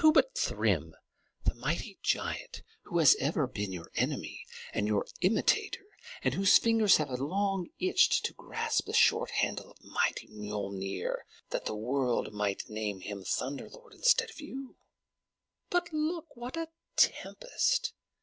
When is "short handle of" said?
8.92-9.82